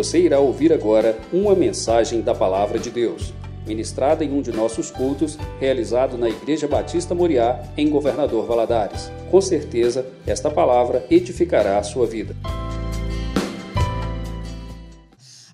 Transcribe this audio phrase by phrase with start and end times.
[0.00, 3.34] Você irá ouvir agora uma mensagem da Palavra de Deus,
[3.66, 9.12] ministrada em um de nossos cultos, realizado na Igreja Batista Moriá, em Governador Valadares.
[9.30, 12.34] Com certeza, esta palavra edificará a sua vida.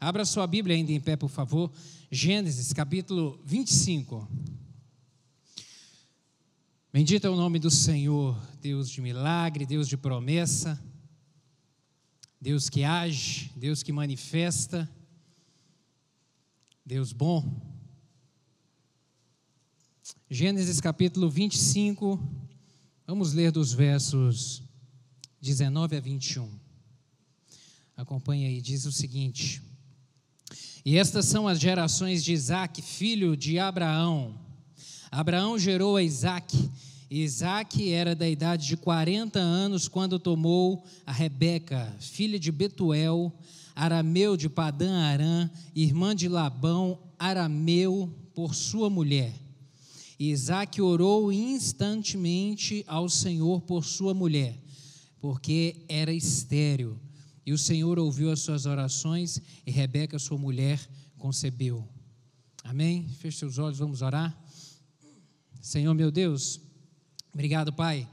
[0.00, 1.68] Abra sua Bíblia ainda em pé, por favor.
[2.08, 4.28] Gênesis, capítulo 25.
[6.92, 10.80] Bendito é o nome do Senhor, Deus de milagre, Deus de promessa,
[12.46, 14.88] Deus que age, Deus que manifesta,
[16.84, 17.60] Deus bom.
[20.30, 22.16] Gênesis capítulo 25,
[23.04, 24.62] vamos ler dos versos
[25.40, 26.48] 19 a 21.
[27.96, 29.60] Acompanhe aí, diz o seguinte:
[30.84, 34.38] E estas são as gerações de Isaac, filho de Abraão.
[35.10, 36.56] Abraão gerou a Isaac.
[37.10, 43.32] Isaac era da idade de 40 anos quando tomou a Rebeca, filha de Betuel,
[43.74, 49.32] arameu de Padã Arã, irmã de Labão, arameu, por sua mulher.
[50.18, 54.58] Isaac orou instantemente ao Senhor por sua mulher,
[55.20, 57.00] porque era estéril.
[57.46, 60.78] E o Senhor ouviu as suas orações e Rebeca, sua mulher,
[61.16, 61.88] concebeu.
[62.62, 63.08] Amém?
[63.08, 64.36] Feche seus olhos, vamos orar.
[65.62, 66.60] Senhor meu Deus,
[67.36, 68.08] obrigado, Pai,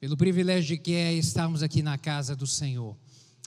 [0.00, 2.96] pelo privilégio de que é estarmos aqui na casa do Senhor.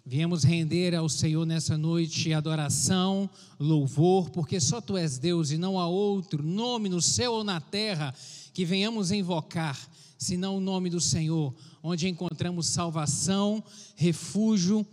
[0.05, 3.27] Viemos render ao Senhor nessa noite adoração,
[3.59, 7.59] louvor, porque só Tu és Deus e não há outro nome no céu ou na
[7.59, 8.13] terra
[8.53, 9.75] que venhamos invocar,
[10.19, 13.63] senão o nome do Senhor, onde encontramos salvação,
[13.95, 14.85] refúgio,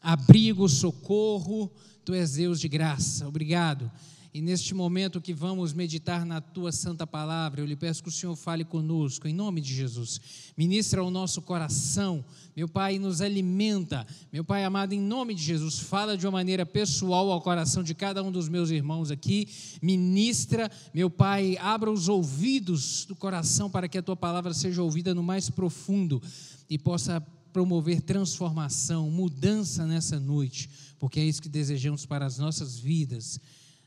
[0.00, 1.68] abrigo, socorro.
[2.04, 3.26] Tu és Deus de graça.
[3.26, 3.90] Obrigado
[4.34, 8.12] e neste momento que vamos meditar na tua santa palavra, eu lhe peço que o
[8.12, 10.18] Senhor fale conosco, em nome de Jesus.
[10.56, 12.24] Ministra o nosso coração,
[12.56, 14.06] meu Pai, nos alimenta.
[14.32, 17.94] Meu Pai amado, em nome de Jesus, fala de uma maneira pessoal ao coração de
[17.94, 19.46] cada um dos meus irmãos aqui.
[19.82, 25.14] Ministra, meu Pai, abra os ouvidos do coração para que a tua palavra seja ouvida
[25.14, 26.22] no mais profundo
[26.70, 27.20] e possa
[27.52, 33.38] promover transformação, mudança nessa noite, porque é isso que desejamos para as nossas vidas.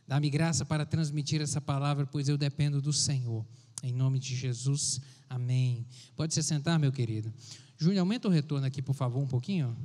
[0.08, 3.46] Dá-me graça para transmitir essa palavra, pois eu dependo do Senhor.
[3.82, 5.86] Em nome de Jesus, amém.
[6.16, 7.34] Pode se sentar, meu querido.
[7.78, 9.76] Júnior, aumenta o retorno aqui, por favor, um pouquinho.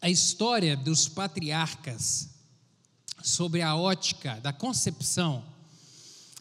[0.00, 2.30] A história dos patriarcas
[3.22, 5.44] sobre a ótica da concepção,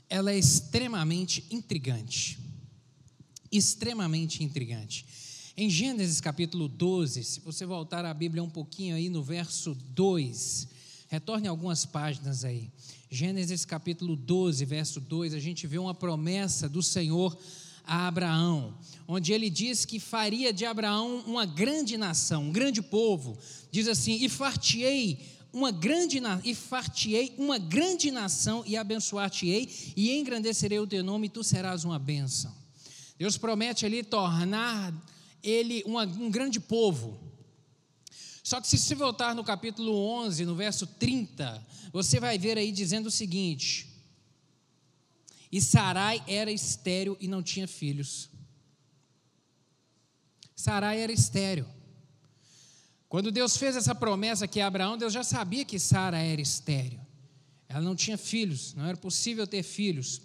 [0.10, 2.40] ela é extremamente intrigante.
[3.52, 5.06] Extremamente intrigante.
[5.64, 10.68] Em Gênesis capítulo 12, se você voltar a Bíblia um pouquinho aí no verso 2,
[11.08, 12.72] retorne algumas páginas aí.
[13.12, 17.38] Gênesis capítulo 12, verso 2, a gente vê uma promessa do Senhor
[17.86, 18.74] a Abraão,
[19.08, 23.38] onde ele diz que faria de Abraão uma grande nação, um grande povo.
[23.70, 25.20] Diz assim: "E fartiei
[25.54, 31.30] uma grande e fartiei uma grande nação e abençoar-te-ei e engrandecerei o teu nome e
[31.30, 32.52] tu serás uma bênção."
[33.20, 34.92] Deus promete ali tornar
[35.44, 37.19] ele um, um grande povo.
[38.44, 42.72] Só que se você voltar no capítulo 11, no verso 30, você vai ver aí
[42.72, 43.88] dizendo o seguinte:
[45.51, 48.30] E Sarai era estéril e não tinha filhos.
[50.56, 51.66] Sarai era estéril.
[53.12, 56.97] Quando Deus fez essa promessa aqui a Abraão, Deus já sabia que Sara era estéril.
[57.68, 60.22] Ela não tinha filhos, não era possível ter filhos.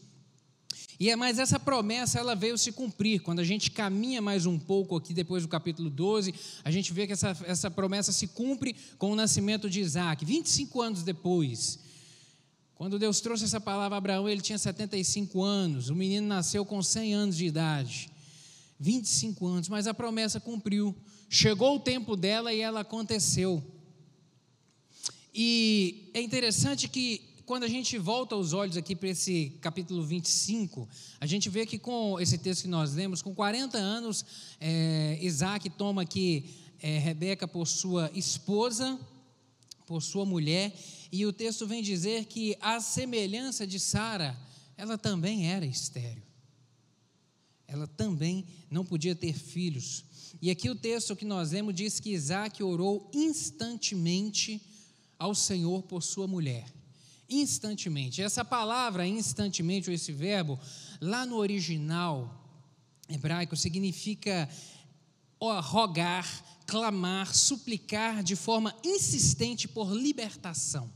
[0.99, 3.21] E é mais essa promessa ela veio se cumprir.
[3.21, 6.35] Quando a gente caminha mais um pouco aqui depois do capítulo 12,
[6.65, 10.81] a gente vê que essa, essa promessa se cumpre com o nascimento de Isaac, 25
[10.81, 11.79] anos depois.
[12.75, 16.83] Quando Deus trouxe essa palavra a Abraão, ele tinha 75 anos, o menino nasceu com
[16.83, 18.11] 100 anos de idade.
[18.79, 20.95] 25 anos, mas a promessa cumpriu.
[21.29, 23.63] Chegou o tempo dela e ela aconteceu.
[25.35, 30.89] E é interessante que quando a gente volta os olhos aqui para esse capítulo 25,
[31.21, 34.25] a gente vê que com esse texto que nós lemos, com 40 anos,
[34.61, 36.51] é, Isaac toma aqui
[36.83, 38.99] é, Rebeca por sua esposa,
[39.87, 40.77] por sua mulher,
[41.13, 44.37] e o texto vem dizer que a semelhança de Sara,
[44.77, 46.25] ela também era estéreo.
[47.69, 50.05] Ela também não podia ter filhos.
[50.43, 54.61] E aqui o texto que nós lemos diz que Isaac orou instantemente
[55.17, 56.76] ao Senhor por sua mulher
[57.29, 58.23] instantemente.
[58.23, 60.59] Essa palavra instantemente, ou esse verbo,
[61.01, 62.45] lá no original
[63.09, 64.49] hebraico, significa
[65.63, 66.27] rogar,
[66.67, 70.91] clamar, suplicar de forma insistente por libertação.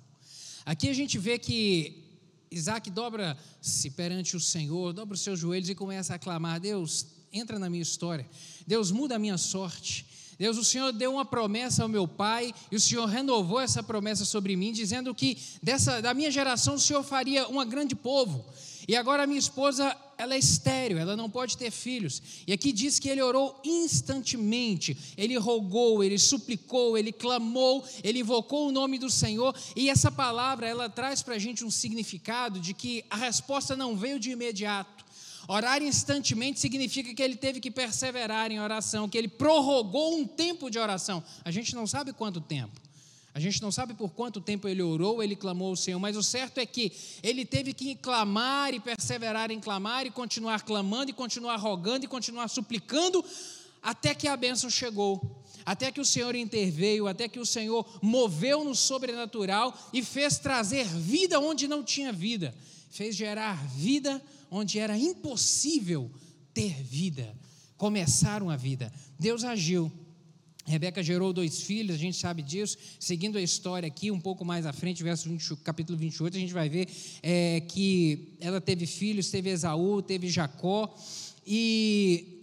[0.65, 2.11] Aqui a gente vê que
[2.51, 7.59] Isaac dobra-se perante o Senhor, dobra os seus joelhos e começa a clamar: Deus, entra
[7.59, 8.29] na minha história,
[8.67, 10.05] Deus muda a minha sorte,
[10.41, 14.25] Deus, o Senhor deu uma promessa ao meu pai e o Senhor renovou essa promessa
[14.25, 18.43] sobre mim, dizendo que dessa, da minha geração o Senhor faria um grande povo.
[18.89, 22.23] E agora minha esposa, ela é estéreo, ela não pode ter filhos.
[22.47, 28.67] E aqui diz que ele orou instantemente, ele rogou, ele suplicou, ele clamou, ele invocou
[28.67, 29.55] o nome do Senhor.
[29.77, 33.95] E essa palavra, ela traz para a gente um significado de que a resposta não
[33.95, 35.05] veio de imediato.
[35.49, 40.71] Orar instantemente significa que ele teve que perseverar em oração, que ele prorrogou um tempo
[40.71, 41.23] de oração.
[41.45, 42.81] A gente não sabe quanto tempo.
[43.33, 46.23] A gente não sabe por quanto tempo ele orou, ele clamou ao Senhor, mas o
[46.23, 46.93] certo é que
[47.23, 52.09] ele teve que clamar e perseverar em clamar e continuar clamando e continuar rogando e
[52.09, 53.25] continuar suplicando
[53.81, 58.65] até que a bênção chegou, até que o Senhor interveio, até que o Senhor moveu
[58.65, 62.53] no sobrenatural e fez trazer vida onde não tinha vida,
[62.91, 66.11] fez gerar vida onde era impossível
[66.53, 67.37] ter vida,
[67.77, 68.93] começar uma vida.
[69.19, 69.91] Deus agiu.
[70.67, 72.77] Rebeca gerou dois filhos, a gente sabe disso.
[72.99, 76.53] Seguindo a história aqui, um pouco mais à frente, verso 20, capítulo 28, a gente
[76.53, 76.89] vai ver
[77.23, 80.95] é, que ela teve filhos, teve Esaú, teve Jacó.
[81.47, 82.41] E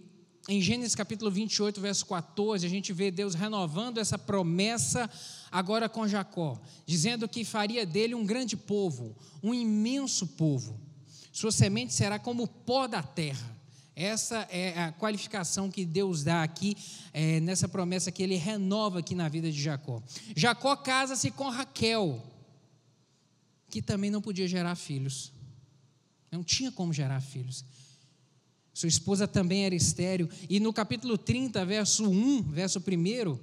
[0.48, 5.08] em Gênesis capítulo 28, verso 14, a gente vê Deus renovando essa promessa
[5.50, 10.87] agora com Jacó, dizendo que faria dele um grande povo, um imenso povo.
[11.32, 13.56] Sua semente será como o pó da terra.
[13.94, 16.76] Essa é a qualificação que Deus dá aqui,
[17.12, 20.00] é, nessa promessa que ele renova aqui na vida de Jacó.
[20.36, 22.24] Jacó casa-se com Raquel,
[23.68, 25.32] que também não podia gerar filhos.
[26.30, 27.64] Não tinha como gerar filhos.
[28.72, 30.28] Sua esposa também era estéreo.
[30.48, 33.38] E no capítulo 30, verso 1, verso 1,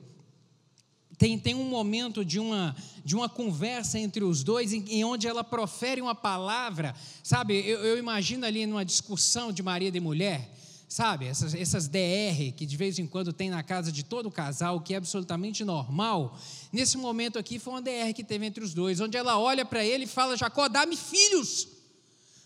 [1.17, 5.27] tem, tem um momento de uma, de uma conversa entre os dois, em, em onde
[5.27, 7.57] ela profere uma palavra, sabe?
[7.67, 10.53] Eu, eu, imagino ali numa discussão de marido e mulher,
[10.89, 11.25] sabe?
[11.25, 14.93] Essas, essas DR que de vez em quando tem na casa de todo casal, que
[14.93, 16.37] é absolutamente normal.
[16.71, 19.85] Nesse momento aqui foi uma DR que teve entre os dois, onde ela olha para
[19.85, 21.67] ele e fala: Jacó, dá-me filhos,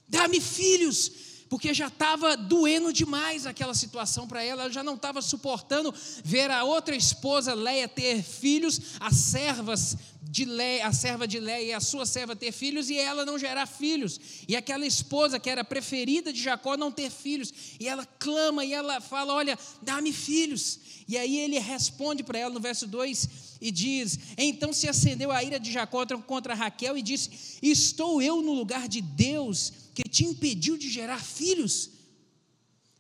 [0.07, 5.22] dá-me filhos porque já estava doendo demais aquela situação para ela, ela já não estava
[5.22, 5.94] suportando
[6.24, 11.66] ver a outra esposa Leia ter filhos, as servas de Leia, a serva de Leia
[11.66, 14.19] e a sua serva ter filhos e ela não gerar filhos.
[14.48, 17.52] E aquela esposa que era preferida de Jacó não ter filhos.
[17.80, 20.80] E ela clama e ela fala: "Olha, dá-me filhos".
[21.07, 23.30] E aí ele responde para ela no verso 2
[23.60, 28.42] e diz: Então se acendeu a ira de Jacó contra Raquel e disse: Estou eu
[28.44, 31.90] no lugar de Deus que te impediu de gerar filhos?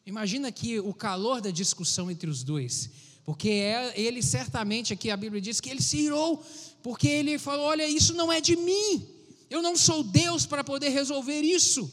[0.05, 2.89] Imagina aqui o calor da discussão entre os dois,
[3.23, 6.43] porque é, ele certamente, aqui a Bíblia diz que ele se irou,
[6.83, 9.07] porque ele falou: Olha, isso não é de mim,
[9.49, 11.89] eu não sou Deus para poder resolver isso.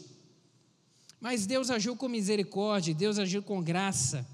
[1.20, 4.26] Mas Deus agiu com misericórdia, Deus agiu com graça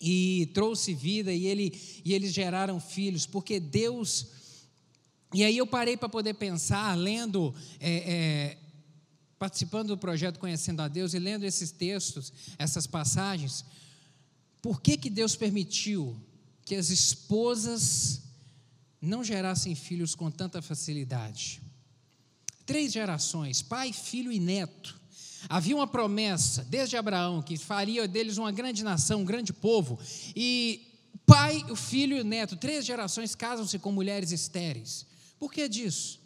[0.00, 4.26] e trouxe vida e, ele, e eles geraram filhos, porque Deus.
[5.34, 8.58] E aí eu parei para poder pensar, lendo, é, é,
[9.38, 13.64] participando do projeto Conhecendo a Deus e lendo esses textos, essas passagens,
[14.60, 16.16] por que, que Deus permitiu
[16.64, 18.22] que as esposas
[19.00, 21.62] não gerassem filhos com tanta facilidade?
[22.66, 24.98] Três gerações, pai, filho e neto.
[25.48, 29.98] Havia uma promessa, desde Abraão, que faria deles uma grande nação, um grande povo.
[30.34, 35.06] E o pai, o filho e o neto, três gerações casam-se com mulheres estéreis.
[35.38, 36.20] Por que disso?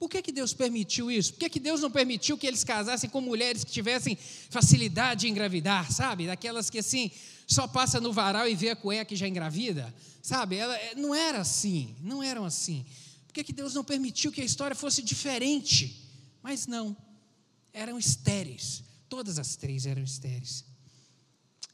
[0.00, 1.34] Por que, que Deus permitiu isso?
[1.34, 4.16] Por que, que Deus não permitiu que eles casassem com mulheres que tivessem
[4.48, 6.26] facilidade de engravidar, sabe?
[6.26, 7.10] Daquelas que assim,
[7.46, 10.56] só passa no varal e vê a cueca e já engravida, sabe?
[10.56, 12.86] Ela, é, não era assim, não eram assim.
[13.26, 16.08] Por que, que Deus não permitiu que a história fosse diferente?
[16.42, 16.96] Mas não
[17.70, 18.82] eram estéreis.
[19.06, 20.64] Todas as três eram estéreis.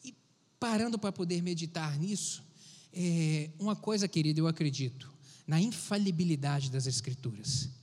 [0.05, 0.13] E
[0.59, 2.43] parando para poder meditar nisso,
[2.93, 5.15] é, uma coisa, querido, eu acredito,
[5.47, 7.76] na infalibilidade das Escrituras.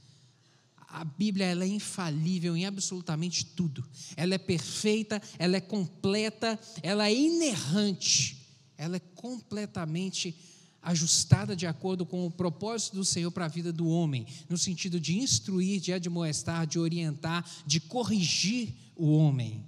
[0.93, 3.83] A Bíblia ela é infalível em absolutamente tudo.
[4.15, 8.38] Ela é perfeita, ela é completa, ela é inerrante,
[8.77, 10.38] ela é completamente
[10.83, 15.00] ajustada de acordo com o propósito do Senhor para a vida do homem, no sentido
[15.00, 19.65] de instruir, de admoestar, de orientar, de corrigir o homem.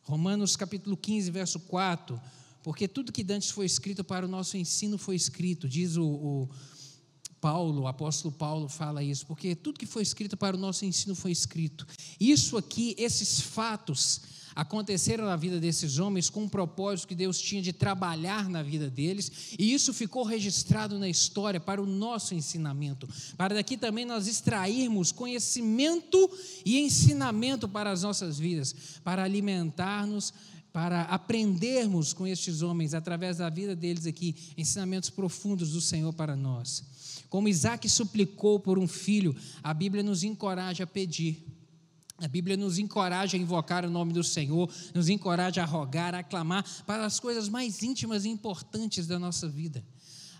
[0.00, 2.18] Romanos capítulo 15, verso 4,
[2.62, 6.50] porque tudo que dantes foi escrito para o nosso ensino foi escrito, diz o, o
[7.44, 11.14] Paulo, o apóstolo Paulo fala isso, porque tudo que foi escrito para o nosso ensino
[11.14, 11.86] foi escrito.
[12.18, 14.22] Isso aqui, esses fatos,
[14.54, 18.88] aconteceram na vida desses homens com um propósito que Deus tinha de trabalhar na vida
[18.88, 24.26] deles, e isso ficou registrado na história para o nosso ensinamento, para daqui também nós
[24.26, 26.30] extrairmos conhecimento
[26.64, 28.74] e ensinamento para as nossas vidas,
[29.04, 30.32] para alimentar-nos
[30.74, 36.34] para aprendermos com estes homens, através da vida deles aqui, ensinamentos profundos do Senhor para
[36.34, 36.82] nós.
[37.30, 41.46] Como Isaac suplicou por um filho, a Bíblia nos encoraja a pedir.
[42.18, 46.24] A Bíblia nos encoraja a invocar o nome do Senhor, nos encoraja a rogar, a
[46.24, 49.84] clamar para as coisas mais íntimas e importantes da nossa vida.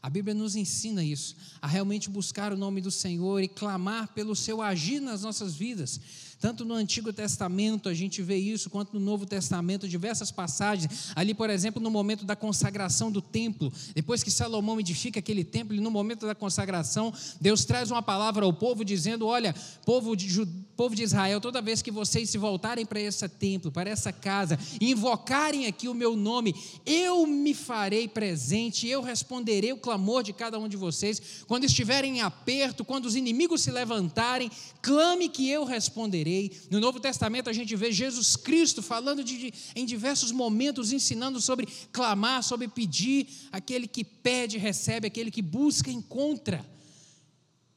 [0.02, 4.34] A Bíblia nos ensina isso, a realmente buscar o nome do Senhor e clamar pelo
[4.34, 6.00] seu agir nas nossas vidas.
[6.44, 11.10] Tanto no Antigo Testamento a gente vê isso, quanto no Novo Testamento, diversas passagens.
[11.16, 15.74] Ali, por exemplo, no momento da consagração do templo, depois que Salomão edifica aquele templo,
[15.74, 19.54] e no momento da consagração, Deus traz uma palavra ao povo dizendo: Olha,
[19.86, 20.28] povo de,
[20.76, 24.58] povo de Israel, toda vez que vocês se voltarem para esse templo, para essa casa,
[24.80, 26.54] e invocarem aqui o meu nome,
[26.84, 31.44] eu me farei presente, eu responderei o clamor de cada um de vocês.
[31.46, 34.50] Quando estiverem em aperto, quando os inimigos se levantarem,
[34.82, 36.50] clame que eu responderei rei.
[36.70, 41.68] No Novo Testamento a gente vê Jesus Cristo falando de, em diversos momentos, ensinando sobre
[41.92, 43.28] clamar, sobre pedir.
[43.52, 46.64] Aquele que pede, recebe, aquele que busca, encontra.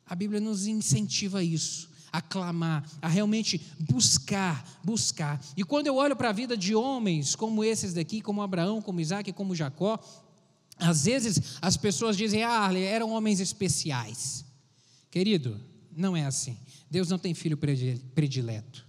[0.06, 5.40] A Bíblia nos incentiva a isso a clamar, a realmente buscar, buscar.
[5.56, 9.00] E quando eu olho para a vida de homens como esses daqui, como Abraão, como
[9.00, 10.00] Isaac, como Jacó,
[10.80, 14.44] às vezes as pessoas dizem, ah, eram homens especiais.
[15.12, 15.62] Querido,
[15.96, 16.58] não é assim.
[16.90, 18.84] Deus não tem filho predileto.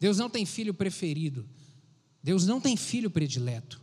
[0.00, 1.48] Deus não tem filho preferido.
[2.20, 3.80] Deus não tem filho predileto.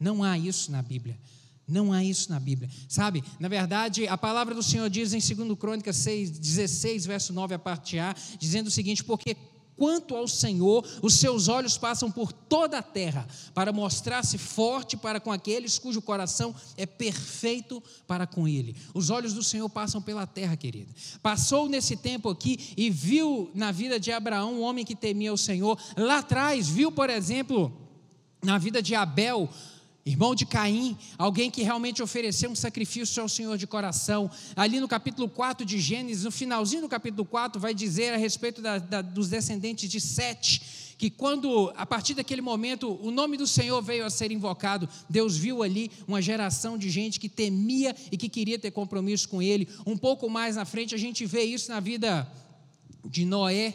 [0.00, 1.18] Não há isso na Bíblia.
[1.66, 2.70] Não há isso na Bíblia.
[2.88, 7.54] Sabe, na verdade, a palavra do Senhor diz em 2 Crônicas 6, 16, verso 9
[7.54, 9.36] a parte A, dizendo o seguinte: Porque
[9.76, 15.18] Quanto ao Senhor, os seus olhos passam por toda a terra, para mostrar-se forte para
[15.18, 18.76] com aqueles cujo coração é perfeito para com Ele.
[18.94, 20.92] Os olhos do Senhor passam pela terra, querida.
[21.20, 25.38] Passou nesse tempo aqui e viu na vida de Abraão um homem que temia o
[25.38, 25.76] Senhor.
[25.96, 27.72] Lá atrás, viu, por exemplo,
[28.44, 29.48] na vida de Abel,
[30.06, 34.30] Irmão de Caim, alguém que realmente ofereceu um sacrifício ao Senhor de coração.
[34.54, 38.60] Ali no capítulo 4 de Gênesis, no finalzinho do capítulo 4, vai dizer a respeito
[38.60, 43.46] da, da, dos descendentes de Sete, que quando, a partir daquele momento, o nome do
[43.46, 48.18] Senhor veio a ser invocado, Deus viu ali uma geração de gente que temia e
[48.18, 49.66] que queria ter compromisso com Ele.
[49.86, 52.30] Um pouco mais na frente, a gente vê isso na vida
[53.06, 53.74] de Noé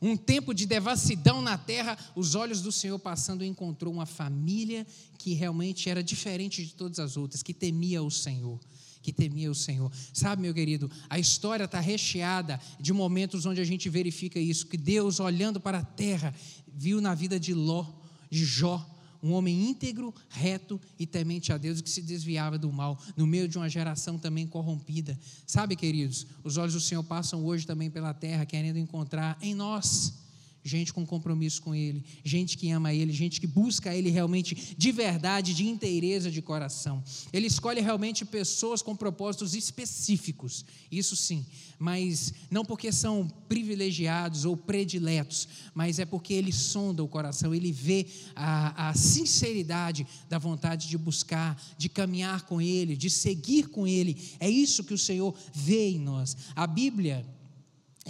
[0.00, 4.86] um tempo de devassidão na terra, os olhos do Senhor passando encontrou uma família
[5.18, 8.58] que realmente era diferente de todas as outras, que temia o Senhor.
[9.02, 9.90] Que temia o Senhor.
[10.12, 14.76] Sabe, meu querido, a história está recheada de momentos onde a gente verifica isso, que
[14.76, 16.34] Deus, olhando para a terra,
[16.66, 17.86] viu na vida de Ló,
[18.30, 18.86] de Jó,
[19.22, 23.48] um homem íntegro, reto e temente a Deus que se desviava do mal, no meio
[23.48, 25.18] de uma geração também corrompida.
[25.46, 30.29] Sabe, queridos, os olhos do Senhor passam hoje também pela terra, querendo encontrar em nós
[30.62, 34.92] gente com compromisso com Ele, gente que ama Ele, gente que busca Ele realmente de
[34.92, 37.02] verdade, de inteireza de coração.
[37.32, 41.46] Ele escolhe realmente pessoas com propósitos específicos, isso sim,
[41.78, 47.72] mas não porque são privilegiados ou prediletos, mas é porque Ele sonda o coração, Ele
[47.72, 53.86] vê a, a sinceridade da vontade de buscar, de caminhar com Ele, de seguir com
[53.86, 54.16] Ele.
[54.38, 56.36] É isso que o Senhor vê em nós.
[56.54, 57.26] A Bíblia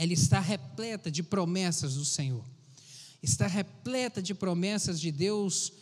[0.00, 2.42] ela está repleta de promessas do Senhor.
[3.22, 5.74] Está repleta de promessas de Deus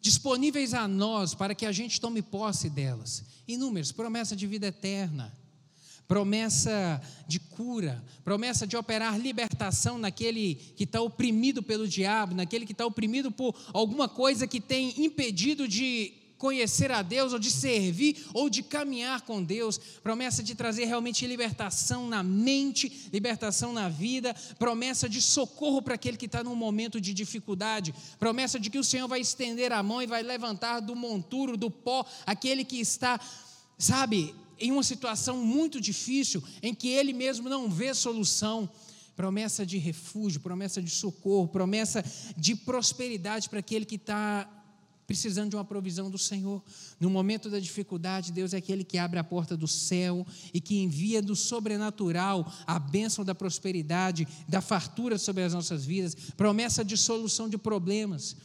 [0.00, 3.22] disponíveis a nós para que a gente tome posse delas.
[3.46, 5.36] Inúmeras, promessa de vida eterna,
[6.08, 6.98] promessa
[7.28, 12.86] de cura, promessa de operar libertação naquele que está oprimido pelo diabo, naquele que está
[12.86, 18.48] oprimido por alguma coisa que tem impedido de conhecer a Deus, ou de servir, ou
[18.48, 25.06] de caminhar com Deus, promessa de trazer realmente libertação na mente, libertação na vida, promessa
[25.06, 29.06] de socorro para aquele que está num momento de dificuldade, promessa de que o Senhor
[29.06, 33.20] vai estender a mão e vai levantar do monturo, do pó, aquele que está,
[33.78, 38.66] sabe, em uma situação muito difícil, em que ele mesmo não vê solução.
[39.14, 42.02] Promessa de refúgio, promessa de socorro, promessa
[42.34, 44.48] de prosperidade para aquele que está
[45.10, 46.62] precisando de uma provisão do Senhor.
[47.00, 50.24] No momento da dificuldade, Deus é aquele que abre a porta do céu
[50.54, 56.14] e que envia do sobrenatural a bênção da prosperidade, da fartura sobre as nossas vidas,
[56.36, 58.36] promessa de solução de problemas,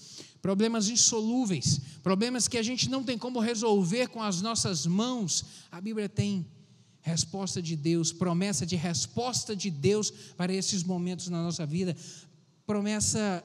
[0.41, 5.45] problemas insolúveis, problemas que a gente não tem como resolver com as nossas mãos.
[5.71, 6.47] A Bíblia tem
[6.99, 11.95] resposta de Deus, promessa de resposta de Deus para esses momentos na nossa vida,
[12.65, 13.43] promessa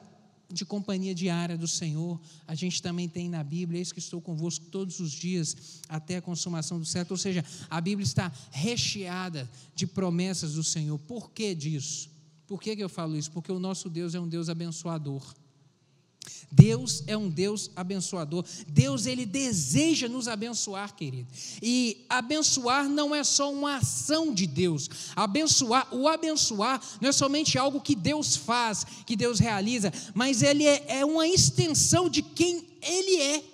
[0.52, 4.66] de companhia diária do Senhor, a gente também tem na Bíblia, eis que estou convosco
[4.66, 7.14] todos os dias até a consumação do século.
[7.14, 10.98] Ou seja, a Bíblia está recheada de promessas do Senhor.
[10.98, 12.10] Por que disso?
[12.46, 13.30] Por que, que eu falo isso?
[13.30, 15.22] Porque o nosso Deus é um Deus abençoador.
[16.50, 18.44] Deus é um Deus abençoador.
[18.66, 21.28] Deus ele deseja nos abençoar, querido.
[21.62, 24.90] E abençoar não é só uma ação de Deus.
[25.14, 30.66] Abençoar, o abençoar não é somente algo que Deus faz, que Deus realiza, mas ele
[30.66, 33.44] é, é uma extensão de quem ele é.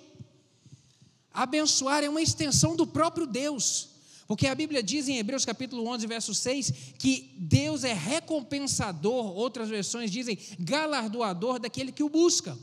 [1.31, 3.96] Abençoar é uma extensão do próprio Deus.
[4.27, 9.69] Porque a Bíblia diz em Hebreus capítulo 11, verso 6, que Deus é recompensador, outras
[9.69, 12.57] versões dizem galardoador daquele que o busca.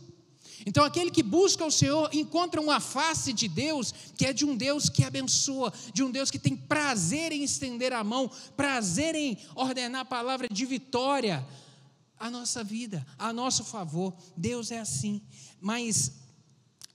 [0.67, 4.57] Então, aquele que busca o Senhor encontra uma face de Deus que é de um
[4.57, 9.39] Deus que abençoa, de um Deus que tem prazer em estender a mão, prazer em
[9.55, 11.47] ordenar a palavra de vitória
[12.19, 14.15] à nossa vida, a nosso favor.
[14.37, 15.21] Deus é assim.
[15.61, 16.13] Mas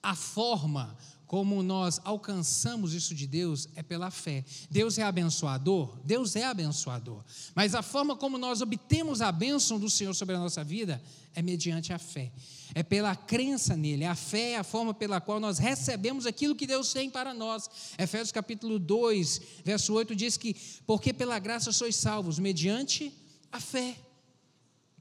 [0.01, 0.97] a forma
[1.29, 4.43] como nós alcançamos isso de Deus é pela fé.
[4.67, 5.95] Deus é abençoador?
[6.03, 7.23] Deus é abençoador.
[7.53, 10.99] Mas a forma como nós obtemos a bênção do Senhor sobre a nossa vida
[11.35, 12.31] é mediante a fé.
[12.73, 14.05] É pela crença nele.
[14.05, 17.69] A fé é a forma pela qual nós recebemos aquilo que Deus tem para nós.
[17.99, 20.55] Efésios capítulo 2, verso 8 diz que:
[20.87, 23.13] Porque pela graça sois salvos, mediante
[23.51, 23.95] a fé.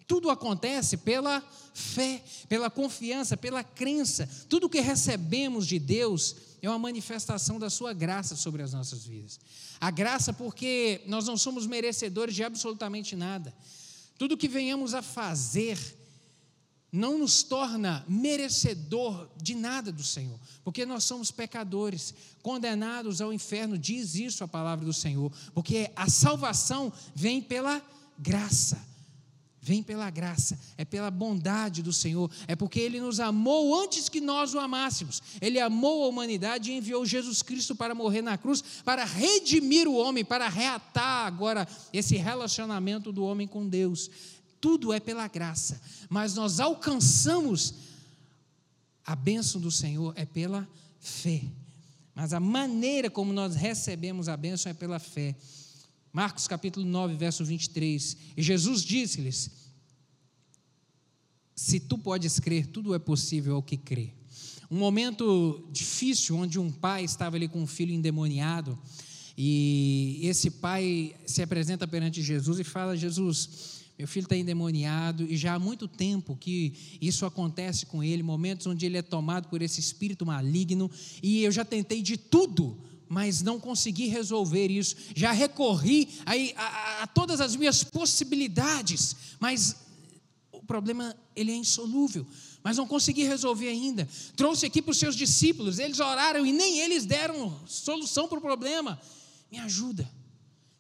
[0.09, 1.43] Tudo acontece pela
[1.75, 4.27] fé, pela confiança, pela crença.
[4.49, 9.39] Tudo que recebemos de Deus é uma manifestação da sua graça sobre as nossas vidas.
[9.79, 13.55] A graça, porque nós não somos merecedores de absolutamente nada.
[14.17, 15.79] Tudo que venhamos a fazer
[16.91, 23.77] não nos torna merecedor de nada do Senhor, porque nós somos pecadores, condenados ao inferno,
[23.77, 27.83] diz isso a palavra do Senhor, porque a salvação vem pela
[28.19, 28.88] graça.
[29.69, 34.19] Vem pela graça, é pela bondade do Senhor, é porque Ele nos amou antes que
[34.19, 35.23] nós o amássemos.
[35.43, 39.95] Ele amou a humanidade e enviou Jesus Cristo para morrer na cruz, para redimir o
[39.95, 44.11] homem, para reatar agora esse relacionamento do homem com Deus.
[44.59, 47.75] Tudo é pela graça, mas nós alcançamos
[49.05, 50.67] a bênção do Senhor é pela
[50.99, 51.43] fé.
[52.15, 55.37] Mas a maneira como nós recebemos a bênção é pela fé.
[56.11, 58.17] Marcos capítulo 9, verso 23.
[58.37, 59.68] E Jesus disse-lhes:
[61.59, 64.13] Se tu podes crer, tudo é possível ao que crê.
[64.71, 68.79] Um momento difícil onde um pai estava ali com um filho endemoniado,
[69.37, 75.37] e esse pai se apresenta perante Jesus e fala: Jesus, meu filho está endemoniado e
[75.37, 79.61] já há muito tempo que isso acontece com ele, momentos onde ele é tomado por
[79.61, 80.89] esse espírito maligno,
[81.21, 84.95] e eu já tentei de tudo mas não consegui resolver isso.
[85.17, 89.88] Já recorri a, a, a, todas as minhas possibilidades, mas
[90.69, 92.25] problema ele é insolúvel.
[92.63, 94.07] Mas não consegui resolver ainda.
[94.37, 98.43] Trouxe aqui para os seus discípulos, eles oraram e nem eles deram solução para o
[98.43, 99.01] problema.
[99.51, 100.09] Me ajuda,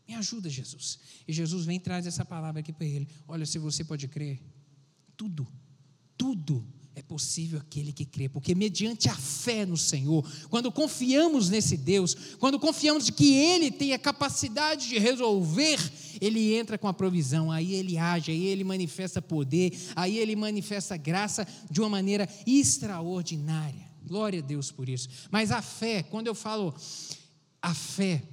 [0.06, 0.98] me ajuda, Jesus.
[1.26, 3.08] E Jesus vem e traz essa palavra aqui para ele.
[3.26, 4.38] Olha, se você pode crer,
[5.16, 5.48] tudo,
[6.16, 6.64] tudo
[6.98, 12.16] é possível aquele que crê, porque mediante a fé no Senhor, quando confiamos nesse Deus,
[12.38, 15.78] quando confiamos de que Ele tem a capacidade de resolver,
[16.20, 20.96] Ele entra com a provisão, aí Ele age, aí Ele manifesta poder, aí Ele manifesta
[20.96, 23.88] graça de uma maneira extraordinária.
[24.04, 25.08] Glória a Deus por isso.
[25.30, 26.74] Mas a fé, quando eu falo
[27.62, 28.24] a fé,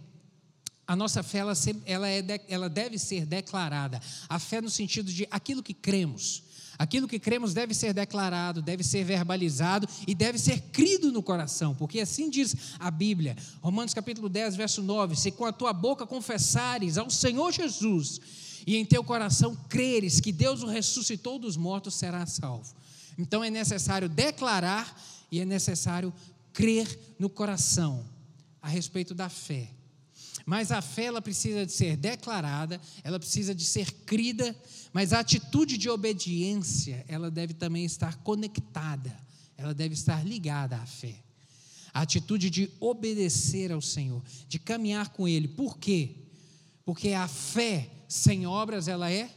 [0.87, 1.53] a nossa fé ela,
[1.85, 4.01] ela, é, ela deve ser declarada.
[4.27, 6.43] A fé no sentido de aquilo que cremos.
[6.77, 11.73] Aquilo que cremos deve ser declarado, deve ser verbalizado e deve ser crido no coração,
[11.73, 16.05] porque assim diz a Bíblia, Romanos capítulo 10, verso 9: Se com a tua boca
[16.05, 18.19] confessares ao Senhor Jesus
[18.67, 22.73] e em teu coração creres que Deus o ressuscitou dos mortos, serás salvo.
[23.17, 24.99] Então é necessário declarar
[25.31, 26.13] e é necessário
[26.51, 28.05] crer no coração
[28.61, 29.74] a respeito da fé.
[30.45, 34.55] Mas a fé ela precisa de ser declarada, ela precisa de ser crida,
[34.93, 39.17] mas a atitude de obediência, ela deve também estar conectada,
[39.57, 41.15] ela deve estar ligada à fé.
[41.91, 45.47] A atitude de obedecer ao Senhor, de caminhar com Ele.
[45.47, 46.15] Por quê?
[46.83, 49.29] Porque a fé sem obras, ela é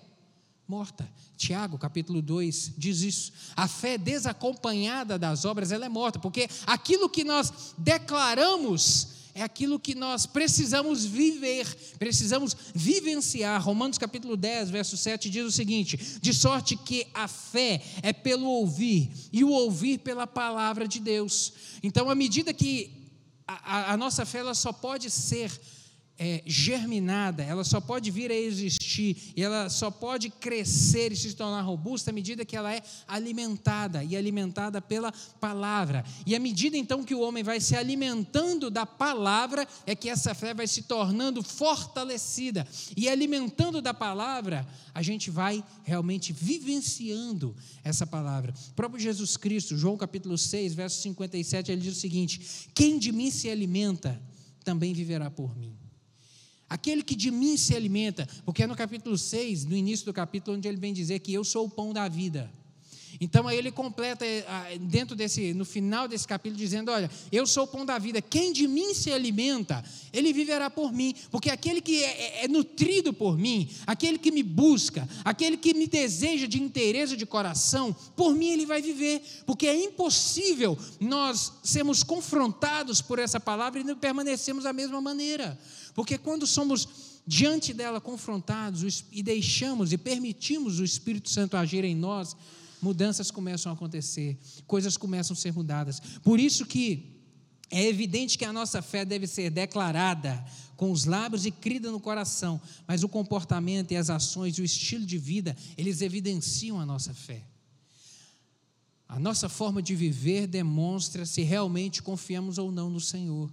[0.66, 1.09] morta.
[1.37, 3.33] Tiago, capítulo 2, diz isso.
[3.57, 9.79] A fé desacompanhada das obras, ela é morta, porque aquilo que nós declaramos é aquilo
[9.79, 11.67] que nós precisamos viver,
[11.99, 13.62] precisamos vivenciar.
[13.62, 18.47] Romanos capítulo 10, verso 7 diz o seguinte: de sorte que a fé é pelo
[18.47, 21.53] ouvir, e o ouvir pela palavra de Deus.
[21.83, 22.91] Então, à medida que
[23.47, 25.51] a, a, a nossa fé ela só pode ser
[26.18, 31.35] é, germinada, ela só pode vir a existir e ela só pode crescer e se
[31.35, 36.04] tornar robusta à medida que ela é alimentada e alimentada pela palavra.
[36.26, 40.35] E à medida então que o homem vai se alimentando da palavra, é que essa
[40.35, 42.66] fé vai se tornando fortalecida.
[42.96, 47.54] E alimentando da palavra, a gente vai realmente vivenciando
[47.85, 48.52] essa palavra.
[48.70, 53.12] O próprio Jesus Cristo, João capítulo 6, verso 57, ele diz o seguinte: Quem de
[53.12, 54.20] mim se alimenta,
[54.64, 55.88] também viverá por mim.
[56.68, 60.57] Aquele que de mim se alimenta, porque é no capítulo 6, no início do capítulo,
[60.57, 62.50] onde ele vem dizer que eu sou o pão da vida.
[63.20, 67.64] Então aí ele completa eh, dentro desse, no final desse capítulo, dizendo: Olha, eu sou
[67.64, 71.81] o pão da vida, quem de mim se alimenta, ele viverá por mim, porque aquele
[71.81, 76.46] que é, é, é nutrido por mim, aquele que me busca, aquele que me deseja
[76.46, 83.00] de interesse de coração, por mim ele vai viver, porque é impossível nós sermos confrontados
[83.00, 85.59] por essa palavra e não permanecermos da mesma maneira.
[85.99, 86.87] Porque quando somos
[87.27, 92.37] diante dela confrontados e deixamos e permitimos o Espírito Santo agir em nós,
[92.81, 95.99] mudanças começam a acontecer, coisas começam a ser mudadas.
[96.23, 97.21] Por isso que
[97.69, 101.99] é evidente que a nossa fé deve ser declarada com os lábios e crida no
[101.99, 106.87] coração, mas o comportamento e as ações e o estilo de vida, eles evidenciam a
[106.87, 107.43] nossa fé.
[109.09, 113.51] A nossa forma de viver demonstra se realmente confiamos ou não no Senhor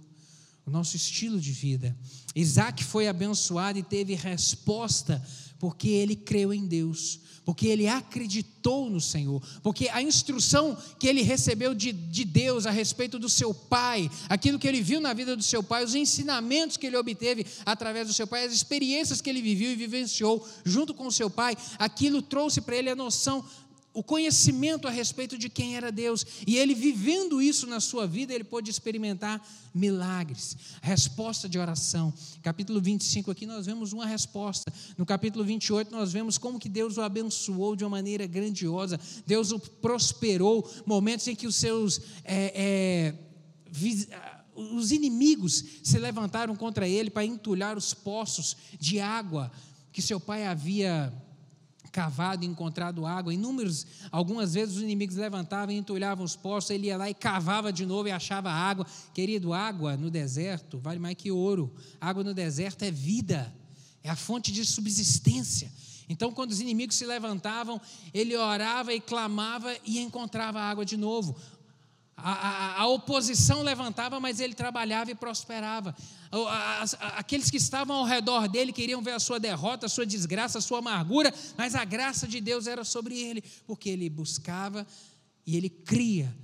[0.66, 1.96] o nosso estilo de vida.
[2.36, 5.24] Isaac foi abençoado e teve resposta
[5.58, 11.22] porque ele creu em Deus, porque ele acreditou no Senhor, porque a instrução que ele
[11.22, 15.34] recebeu de, de Deus a respeito do seu pai, aquilo que ele viu na vida
[15.34, 19.30] do seu pai, os ensinamentos que ele obteve através do seu pai, as experiências que
[19.30, 23.42] ele viveu e vivenciou junto com o seu pai, aquilo trouxe para ele a noção
[23.96, 26.26] o conhecimento a respeito de quem era Deus.
[26.46, 29.42] E ele vivendo isso na sua vida, ele pôde experimentar
[29.74, 30.54] milagres.
[30.82, 32.12] Resposta de oração.
[32.42, 34.70] Capítulo 25 aqui nós vemos uma resposta.
[34.98, 39.00] No capítulo 28 nós vemos como que Deus o abençoou de uma maneira grandiosa.
[39.26, 40.70] Deus o prosperou.
[40.84, 43.14] Momentos em que os seus é, é,
[44.54, 49.50] os inimigos se levantaram contra ele para entulhar os poços de água
[49.90, 51.10] que seu pai havia
[51.96, 53.32] cavado e encontrado água.
[53.32, 57.72] Inúmeros, algumas vezes os inimigos levantavam e entulhavam os poços, ele ia lá e cavava
[57.72, 58.86] de novo e achava água.
[59.14, 61.74] Querido, água no deserto vale mais que ouro.
[61.98, 63.50] Água no deserto é vida,
[64.04, 65.72] é a fonte de subsistência.
[66.06, 67.80] Então, quando os inimigos se levantavam,
[68.12, 71.34] ele orava e clamava e encontrava água de novo.
[72.16, 75.94] A, a, a, oposição levantava, mas ele trabalhava e prosperava.
[77.16, 80.62] Aqueles que estavam ao redor dele queriam ver a sua derrota, a sua desgraça, a
[80.62, 84.86] sua amargura, mas a graça de Deus era sobre ele, porque ele buscava
[85.46, 86.34] e ele cria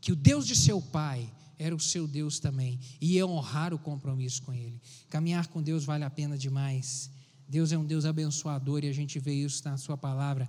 [0.00, 3.78] que o Deus de seu pai era o seu Deus também, e ia honrar o
[3.78, 4.80] compromisso com ele.
[5.08, 7.10] Caminhar com Deus vale a pena demais.
[7.48, 10.48] Deus é um Deus abençoador e a gente vê isso na Sua palavra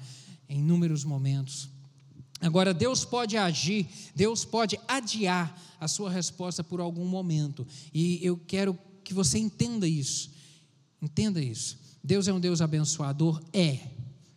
[0.49, 1.69] em inúmeros momentos.
[2.39, 7.65] Agora, Deus pode agir, Deus pode adiar a sua resposta por algum momento.
[7.93, 10.32] E eu quero que você entenda isso.
[11.02, 11.80] Entenda isso.
[12.04, 13.41] Deus é um Deus abençoador?
[13.52, 13.80] É.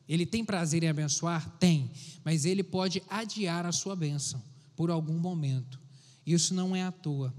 [0.08, 1.48] Ele tem prazer em abençoar?
[1.58, 1.90] Tem.
[2.24, 4.42] Mas ele pode adiar a sua bênção
[4.74, 5.78] por algum momento.
[6.24, 7.34] Isso não é à toa.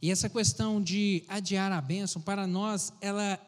[0.00, 3.40] E essa questão de adiar a bênção, para nós, ela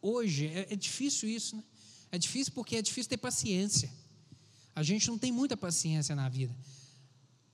[0.00, 1.62] hoje, é, é difícil isso, né?
[2.10, 3.90] É difícil porque é difícil ter paciência.
[4.74, 6.54] A gente não tem muita paciência na vida.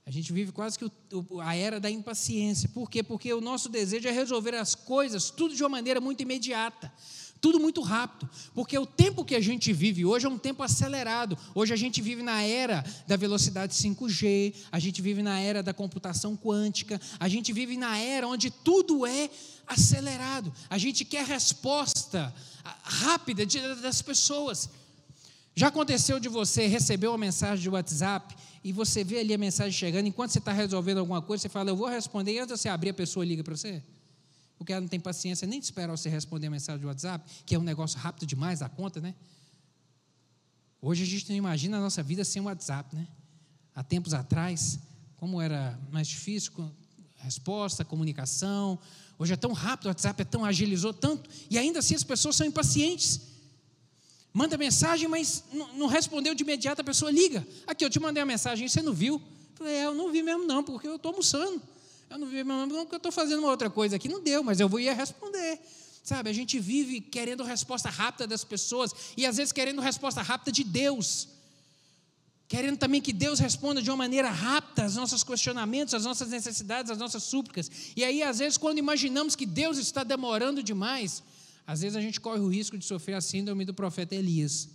[0.09, 2.67] A gente vive quase que o, a era da impaciência.
[2.69, 3.03] Por quê?
[3.03, 6.91] Porque o nosso desejo é resolver as coisas tudo de uma maneira muito imediata,
[7.39, 8.27] tudo muito rápido.
[8.55, 11.37] Porque o tempo que a gente vive hoje é um tempo acelerado.
[11.53, 15.75] Hoje a gente vive na era da velocidade 5G, a gente vive na era da
[15.75, 19.29] computação quântica, a gente vive na era onde tudo é
[19.67, 20.51] acelerado.
[20.71, 22.33] A gente quer resposta
[22.81, 24.67] rápida das pessoas.
[25.59, 29.73] Já aconteceu de você receber uma mensagem de WhatsApp e você vê ali a mensagem
[29.73, 32.61] chegando, enquanto você está resolvendo alguma coisa, você fala, eu vou responder, e antes de
[32.61, 33.83] você abrir, a pessoa liga para você?
[34.57, 37.55] Porque ela não tem paciência nem de esperar você responder a mensagem de WhatsApp, que
[37.55, 39.13] é um negócio rápido demais da conta, né?
[40.81, 43.05] Hoje a gente não imagina a nossa vida sem WhatsApp, né?
[43.75, 44.79] Há tempos atrás,
[45.17, 46.53] como era mais difícil,
[47.17, 48.79] resposta, comunicação.
[49.17, 52.37] Hoje é tão rápido, o WhatsApp é tão agilizou tanto, e ainda assim as pessoas
[52.37, 53.38] são impacientes.
[54.39, 55.43] Manda mensagem, mas
[55.75, 57.45] não, respondeu de imediato, a pessoa liga.
[57.67, 59.15] Aqui, eu te mandei a mensagem, você não viu?
[59.15, 59.21] Eu
[59.57, 61.61] falei, é, eu não vi mesmo não, porque eu estou almoçando.
[62.09, 64.07] Eu não vi mesmo não, porque eu estou fazendo uma outra coisa aqui.
[64.07, 65.59] Não deu, mas eu vou ia responder.
[66.05, 70.53] Sabe, a gente vive querendo resposta rápida das pessoas e às vezes querendo resposta rápida
[70.53, 71.27] de Deus.
[72.47, 76.89] querendo também que Deus responda de uma maneira rápida aos nossos questionamentos, às nossas necessidades,
[76.89, 77.69] às nossas súplicas.
[77.93, 81.21] E aí, às vezes, quando imaginamos que Deus está demorando demais,
[81.69, 84.69] às vezes a gente corre o risco de sofrer a síndrome do profeta Elias.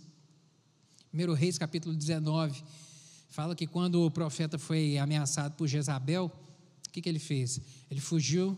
[1.13, 2.63] 1 Reis, capítulo 19,
[3.27, 6.31] fala que quando o profeta foi ameaçado por Jezabel,
[6.87, 7.59] o que, que ele fez?
[7.91, 8.57] Ele fugiu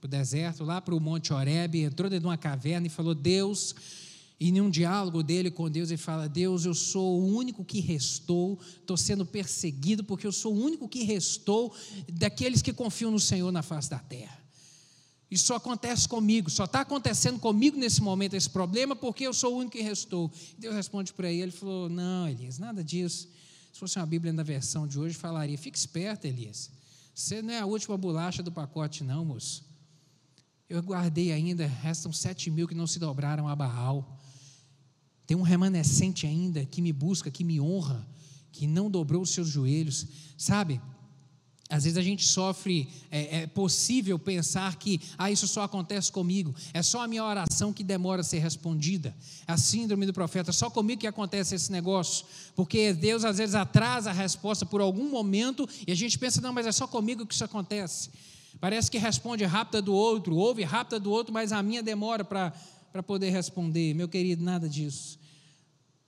[0.00, 3.14] para o deserto, lá para o Monte Horebe, entrou dentro de uma caverna e falou:
[3.14, 3.72] Deus,
[4.40, 7.78] e em um diálogo dele com Deus, ele fala: Deus, eu sou o único que
[7.78, 11.72] restou, estou sendo perseguido porque eu sou o único que restou
[12.12, 14.44] daqueles que confiam no Senhor na face da terra.
[15.30, 19.54] Isso só acontece comigo, só está acontecendo comigo nesse momento esse problema porque eu sou
[19.54, 20.30] o único que restou.
[20.56, 23.28] Deus responde para ele: Ele falou: Não, Elias, nada disso.
[23.72, 26.70] Se fosse uma Bíblia na versão de hoje, falaria: Fique esperto, Elias.
[27.12, 29.64] Você não é a última bolacha do pacote, não, moço.
[30.68, 34.18] Eu guardei ainda, restam sete mil que não se dobraram a Baal.
[35.26, 38.06] Tem um remanescente ainda que me busca, que me honra,
[38.52, 40.06] que não dobrou os seus joelhos.
[40.36, 40.80] Sabe?
[41.68, 46.54] Às vezes a gente sofre, é, é, possível pensar que, ah, isso só acontece comigo,
[46.72, 49.16] é só a minha oração que demora a ser respondida.
[49.48, 52.24] É a síndrome do profeta, só comigo que acontece esse negócio,
[52.54, 56.52] porque Deus às vezes atrasa a resposta por algum momento e a gente pensa, não,
[56.52, 58.10] mas é só comigo que isso acontece.
[58.60, 63.02] Parece que responde rápida do outro, ouve rápida do outro, mas a minha demora para
[63.04, 63.92] poder responder.
[63.92, 65.18] Meu querido, nada disso.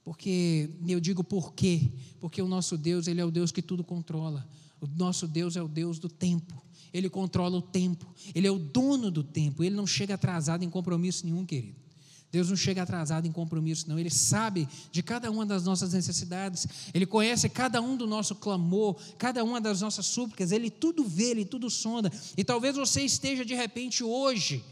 [0.05, 1.91] Porque eu digo por quê?
[2.21, 4.49] Porque o nosso Deus, ele é o Deus que tudo controla.
[4.81, 6.63] O nosso Deus é o Deus do tempo.
[6.93, 8.07] Ele controla o tempo.
[8.35, 9.63] Ele é o dono do tempo.
[9.63, 11.89] Ele não chega atrasado em compromisso nenhum, querido.
[12.31, 13.99] Deus não chega atrasado em compromisso, não.
[13.99, 16.67] Ele sabe de cada uma das nossas necessidades.
[16.93, 20.53] Ele conhece cada um do nosso clamor, cada uma das nossas súplicas.
[20.53, 22.13] Ele tudo vê, ele tudo sonda.
[22.37, 24.63] E talvez você esteja de repente hoje,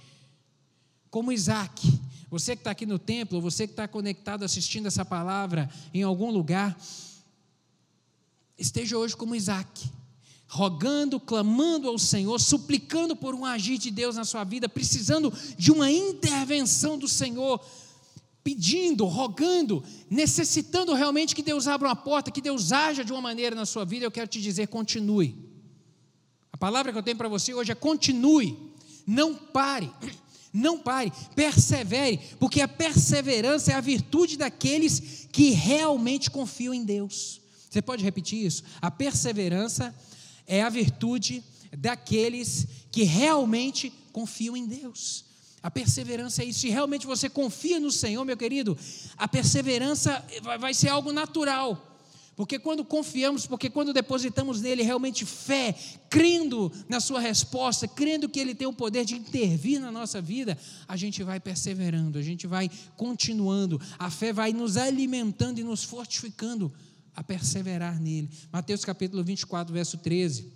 [1.11, 1.99] como Isaac.
[2.29, 6.31] Você que está aqui no templo, você que está conectado assistindo essa palavra em algum
[6.31, 6.79] lugar,
[8.59, 9.95] esteja hoje como Isaac
[10.48, 15.72] rogando, clamando ao Senhor, suplicando por um agir de Deus na sua vida, precisando de
[15.72, 17.61] uma intervenção do Senhor,
[18.44, 23.56] pedindo, rogando, necessitando realmente que Deus abra uma porta, que Deus haja de uma maneira
[23.56, 25.37] na sua vida, eu quero te dizer: continue.
[26.52, 28.56] A palavra que eu tenho para você hoje é continue,
[29.06, 29.90] não pare.
[30.52, 37.42] Não pare, persevere, porque a perseverança é a virtude daqueles que realmente confiam em Deus.
[37.68, 38.62] Você pode repetir isso?
[38.80, 39.94] A perseverança
[40.46, 41.42] é a virtude
[41.76, 45.24] daqueles que realmente confiam em Deus.
[45.62, 46.61] A perseverança é isso.
[46.61, 48.78] Se realmente você confia no Senhor, meu querido,
[49.16, 50.24] a perseverança
[50.61, 51.94] vai ser algo natural.
[52.37, 55.74] Porque quando confiamos, porque quando depositamos nele realmente fé,
[56.11, 60.56] crendo na sua resposta, crendo que ele tem o poder de intervir na nossa vida,
[60.87, 65.82] a gente vai perseverando, a gente vai continuando, a fé vai nos alimentando e nos
[65.82, 66.70] fortificando
[67.16, 68.31] a perseverar nele.
[68.52, 70.52] Mateus capítulo 24, verso 13.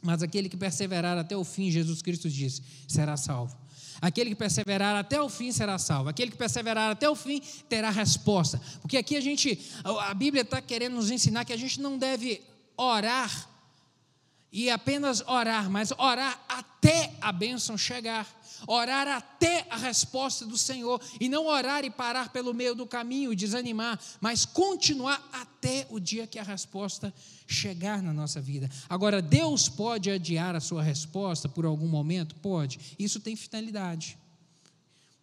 [0.00, 3.58] Mas aquele que perseverar até o fim, Jesus Cristo disse, será salvo.
[4.00, 6.10] Aquele que perseverar até o fim será salvo.
[6.10, 8.60] Aquele que perseverar até o fim terá resposta.
[8.80, 12.40] Porque aqui a gente, a Bíblia está querendo nos ensinar que a gente não deve
[12.76, 13.48] orar
[14.56, 18.26] e apenas orar, mas orar até a bênção chegar
[18.66, 23.32] orar até a resposta do Senhor, e não orar e parar pelo meio do caminho
[23.32, 27.12] e desanimar, mas continuar até o dia que a resposta
[27.46, 28.70] chegar na nossa vida.
[28.88, 32.34] Agora, Deus pode adiar a sua resposta por algum momento?
[32.36, 32.78] Pode.
[32.98, 34.16] Isso tem finalidade.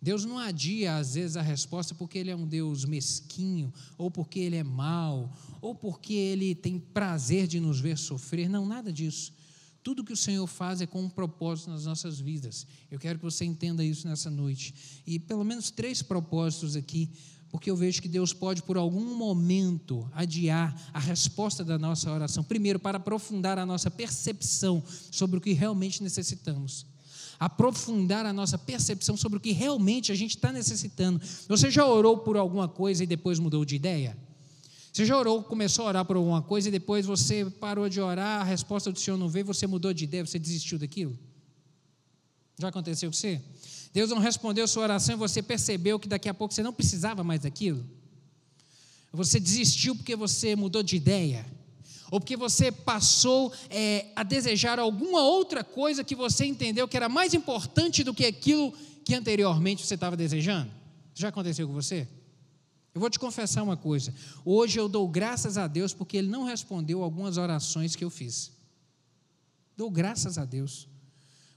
[0.02, 4.40] Deus não adia às vezes a resposta porque ele é um Deus mesquinho, ou porque
[4.40, 5.32] ele é mau,
[5.64, 8.50] ou porque ele tem prazer de nos ver sofrer.
[8.50, 9.32] Não, nada disso.
[9.82, 12.68] Tudo que o Senhor faz é com um propósito nas nossas vidas.
[12.92, 14.74] Eu quero que você entenda isso nessa noite.
[15.08, 17.10] E pelo menos três propósitos aqui,
[17.50, 22.44] porque eu vejo que Deus pode, por algum momento, adiar a resposta da nossa oração.
[22.44, 26.86] Primeiro, para aprofundar a nossa percepção sobre o que realmente necessitamos.
[27.40, 31.22] Aprofundar a nossa percepção sobre o que realmente a gente está necessitando.
[31.48, 34.18] Você já orou por alguma coisa e depois mudou de ideia?
[34.94, 38.42] Você já orou, começou a orar por alguma coisa e depois você parou de orar,
[38.42, 41.18] a resposta do Senhor não veio, você mudou de ideia, você desistiu daquilo?
[42.60, 43.42] Já aconteceu com você?
[43.92, 47.24] Deus não respondeu sua oração e você percebeu que daqui a pouco você não precisava
[47.24, 47.84] mais daquilo?
[49.12, 51.44] Você desistiu porque você mudou de ideia?
[52.12, 57.10] Ou porque você passou é, a desejar alguma outra coisa que você entendeu que era
[57.10, 58.72] mais importante do que aquilo
[59.04, 60.72] que anteriormente você estava desejando?
[61.16, 62.08] Já aconteceu com você?
[62.94, 64.14] Eu vou te confessar uma coisa.
[64.46, 68.52] Hoje eu dou graças a Deus porque Ele não respondeu algumas orações que eu fiz.
[69.76, 70.88] Dou graças a Deus.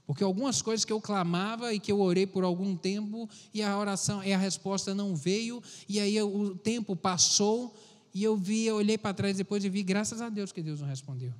[0.07, 3.77] Porque algumas coisas que eu clamava e que eu orei por algum tempo e a
[3.77, 7.75] oração e a resposta não veio, e aí o tempo passou
[8.13, 10.79] e eu vi, eu olhei para trás depois e vi, graças a Deus que Deus
[10.79, 11.33] não respondeu.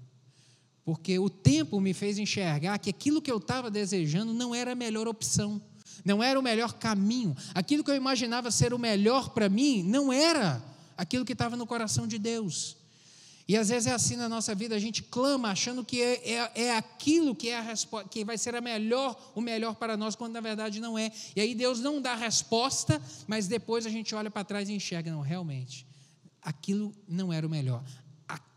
[0.83, 4.75] Porque o tempo me fez enxergar que aquilo que eu estava desejando não era a
[4.75, 5.61] melhor opção,
[6.07, 7.35] não era o melhor caminho.
[7.53, 10.63] Aquilo que eu imaginava ser o melhor para mim não era
[10.95, 12.77] aquilo que estava no coração de Deus.
[13.45, 16.51] E às vezes é assim na nossa vida, a gente clama achando que é, é,
[16.63, 20.33] é aquilo que, é resposta, que vai ser a melhor, o melhor para nós, quando
[20.33, 21.11] na verdade não é.
[21.35, 24.73] E aí Deus não dá a resposta, mas depois a gente olha para trás e
[24.73, 25.85] enxerga, não, realmente,
[26.41, 27.83] aquilo não era o melhor.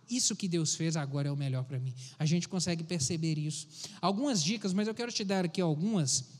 [0.09, 1.95] Isso que Deus fez agora é o melhor para mim.
[2.19, 3.69] A gente consegue perceber isso.
[4.01, 6.40] Algumas dicas, mas eu quero te dar aqui algumas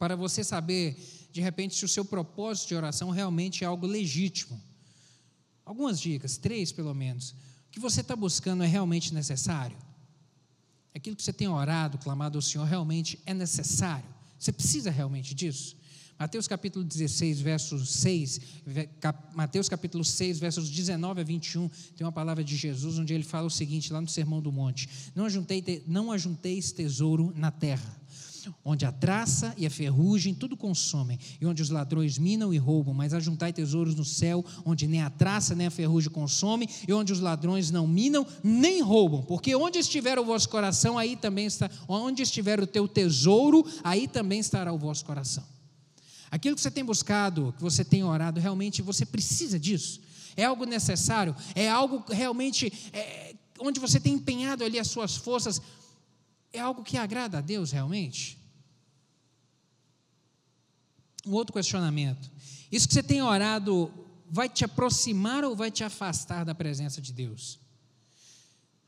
[0.00, 0.96] para você saber,
[1.30, 4.58] de repente, se o seu propósito de oração realmente é algo legítimo.
[5.62, 7.32] Algumas dicas, três pelo menos.
[7.32, 9.76] O que você está buscando é realmente necessário?
[10.94, 14.08] Aquilo que você tem orado, clamado ao Senhor, realmente é necessário?
[14.38, 15.76] Você precisa realmente disso?
[16.18, 18.40] Mateus capítulo 16, versos 6,
[19.34, 23.48] Mateus capítulo 6, versos 19 a 21, tem uma palavra de Jesus onde ele fala
[23.48, 25.26] o seguinte, lá no Sermão do Monte: Não,
[25.86, 27.99] não ajunteis tesouro na terra,
[28.64, 32.94] onde a traça e a ferrugem tudo consomem, e onde os ladrões minam e roubam,
[32.94, 37.12] mas ajuntai tesouros no céu, onde nem a traça nem a ferrugem consome, e onde
[37.12, 41.70] os ladrões não minam nem roubam, porque onde estiver o vosso coração, aí também está,
[41.88, 45.44] onde estiver o teu tesouro, aí também estará o vosso coração.
[46.30, 50.00] Aquilo que você tem buscado, que você tem orado, realmente você precisa disso.
[50.36, 55.60] É algo necessário, é algo realmente é, onde você tem empenhado ali as suas forças
[56.52, 58.38] é algo que agrada a Deus realmente?
[61.26, 62.30] Um outro questionamento.
[62.70, 63.92] Isso que você tem orado
[64.30, 67.58] vai te aproximar ou vai te afastar da presença de Deus?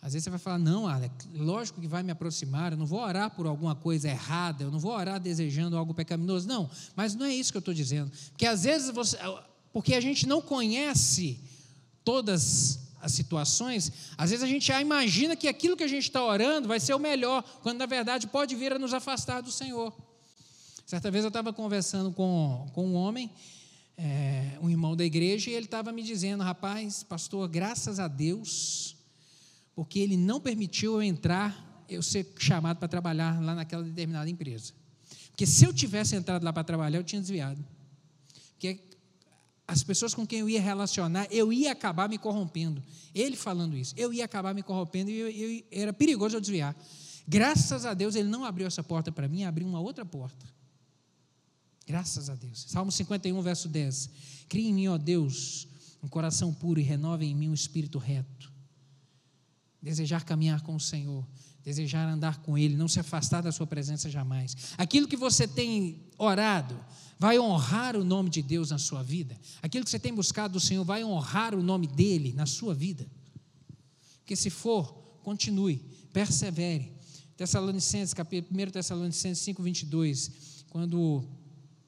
[0.01, 3.01] Às vezes você vai falar, não, Alex, lógico que vai me aproximar, eu não vou
[3.01, 6.49] orar por alguma coisa errada, eu não vou orar desejando algo pecaminoso.
[6.49, 8.11] Não, mas não é isso que eu estou dizendo.
[8.31, 9.17] Porque às vezes você.
[9.73, 11.39] Porque a gente não conhece
[12.03, 16.25] todas as situações, às vezes a gente já imagina que aquilo que a gente está
[16.25, 19.93] orando vai ser o melhor, quando na verdade pode vir a nos afastar do Senhor.
[20.87, 23.29] Certa vez eu estava conversando com, com um homem,
[23.99, 28.97] é, um irmão da igreja, e ele estava me dizendo: rapaz, pastor, graças a Deus,
[29.75, 34.73] porque ele não permitiu eu entrar, eu ser chamado para trabalhar lá naquela determinada empresa.
[35.31, 37.65] Porque se eu tivesse entrado lá para trabalhar, eu tinha desviado.
[38.53, 38.79] Porque
[39.73, 42.83] as pessoas com quem eu ia relacionar, eu ia acabar me corrompendo.
[43.15, 46.77] Ele falando isso, eu ia acabar me corrompendo e eu, eu, era perigoso eu desviar.
[47.27, 50.47] Graças a Deus ele não abriu essa porta para mim, abriu uma outra porta.
[51.87, 52.67] Graças a Deus.
[52.69, 54.11] Salmo 51, verso 10.
[54.49, 55.67] Cria em mim, ó Deus,
[56.03, 58.53] um coração puro e renova em mim um espírito reto.
[59.81, 61.27] Desejar caminhar com o Senhor,
[61.65, 64.57] desejar andar com Ele, não se afastar da Sua presença jamais.
[64.77, 66.79] Aquilo que você tem orado,
[67.23, 69.39] vai honrar o nome de Deus na sua vida?
[69.63, 73.07] Aquilo que você tem buscado do Senhor vai honrar o nome dele na sua vida?
[74.19, 75.77] Porque se for, continue,
[76.13, 76.93] persevere.
[77.37, 80.99] Tessalonicenses, capítulo 1 Tessalonicenses 5, 22, quando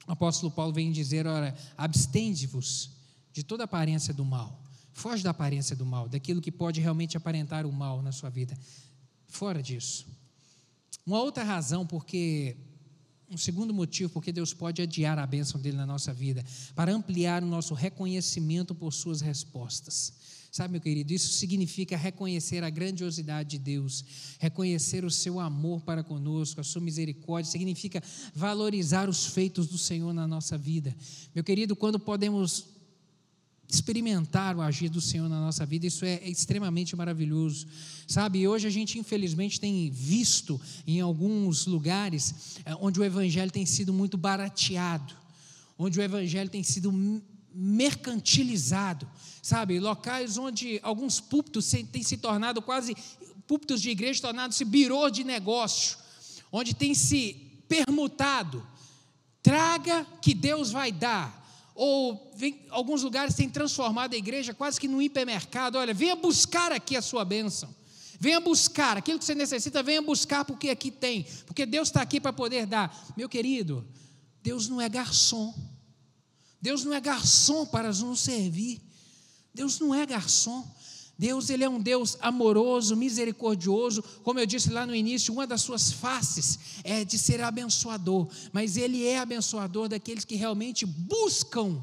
[0.07, 2.91] o apóstolo Paulo vem dizer, ora, abstende-vos
[3.33, 4.63] de toda aparência do mal.
[4.93, 8.57] Foge da aparência do mal, daquilo que pode realmente aparentar o mal na sua vida.
[9.35, 10.07] Fora disso.
[11.05, 12.55] Uma outra razão porque
[13.29, 16.41] um segundo motivo porque Deus pode adiar a bênção dele na nossa vida,
[16.73, 20.13] para ampliar o nosso reconhecimento por suas respostas.
[20.49, 24.05] Sabe, meu querido, isso significa reconhecer a grandiosidade de Deus,
[24.39, 28.01] reconhecer o seu amor para conosco, a sua misericórdia, significa
[28.33, 30.95] valorizar os feitos do Senhor na nossa vida.
[31.33, 32.74] Meu querido, quando podemos
[33.67, 37.67] experimentar o agir do Senhor na nossa vida, isso é, extremamente maravilhoso.
[38.07, 43.65] Sabe, hoje a gente infelizmente tem visto em alguns lugares é, onde o evangelho tem
[43.65, 45.13] sido muito barateado,
[45.77, 46.91] onde o evangelho tem sido
[47.53, 49.07] mercantilizado,
[49.41, 52.95] sabe, locais onde alguns púlpitos têm se tornado quase
[53.47, 55.97] púlpitos de igreja tornados-se birô de negócio,
[56.51, 58.65] onde tem se permutado,
[59.41, 61.44] traga que Deus vai dar,
[61.75, 65.77] ou vem, alguns lugares têm transformado a igreja quase que num hipermercado.
[65.77, 67.75] Olha, venha buscar aqui a sua bênção.
[68.17, 72.21] Venha buscar aquilo que você necessita, venha buscar porque aqui tem, porque Deus está aqui
[72.21, 73.13] para poder dar.
[73.17, 73.85] Meu querido,
[74.41, 75.53] Deus não é garçom.
[76.61, 78.81] Deus não é garçom para nos servir.
[79.53, 80.65] Deus não é garçom.
[81.17, 85.61] Deus ele é um Deus amoroso, misericordioso, como eu disse lá no início, uma das
[85.61, 91.81] suas faces é de ser abençoador, mas ele é abençoador daqueles que realmente buscam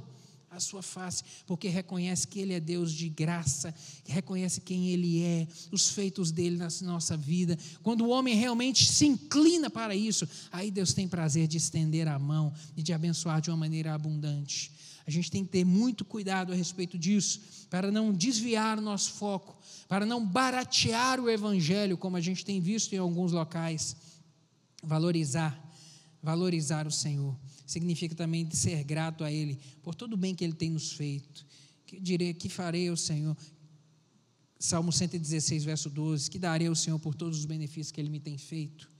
[0.52, 5.48] a sua face, porque reconhece que ele é Deus de graça, reconhece quem ele é,
[5.70, 7.58] os feitos dele na nossa vida.
[7.82, 12.18] Quando o homem realmente se inclina para isso, aí Deus tem prazer de estender a
[12.18, 14.70] mão e de abençoar de uma maneira abundante.
[15.06, 19.58] A gente tem que ter muito cuidado a respeito disso, para não desviar nosso foco,
[19.88, 23.96] para não baratear o Evangelho, como a gente tem visto em alguns locais.
[24.82, 25.60] Valorizar,
[26.22, 27.36] valorizar o Senhor.
[27.66, 31.46] Significa também ser grato a Ele por todo o bem que Ele tem nos feito.
[31.86, 33.36] Que direi, que farei ao Senhor?
[34.58, 38.20] Salmo 116, verso 12: Que darei ao Senhor por todos os benefícios que Ele me
[38.20, 38.91] tem feito?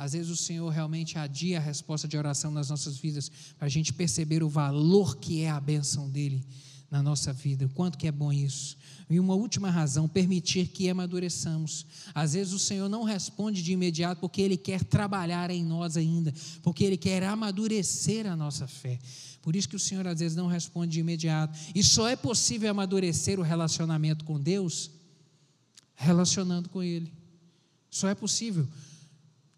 [0.00, 3.68] Às vezes o Senhor realmente adia a resposta de oração nas nossas vidas, para a
[3.68, 6.42] gente perceber o valor que é a bênção dEle
[6.90, 8.78] na nossa vida, o quanto que é bom isso.
[9.10, 11.84] E uma última razão, permitir que amadureçamos.
[12.14, 16.32] Às vezes o Senhor não responde de imediato porque Ele quer trabalhar em nós ainda,
[16.62, 18.98] porque Ele quer amadurecer a nossa fé.
[19.42, 21.58] Por isso que o Senhor às vezes não responde de imediato.
[21.74, 24.90] E só é possível amadurecer o relacionamento com Deus
[25.94, 27.12] relacionando com Ele.
[27.90, 28.66] Só é possível